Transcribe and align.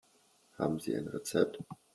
Haben 0.57 0.79
Sie 0.79 0.95
ein 0.95 1.07
Rezept? 1.09 1.59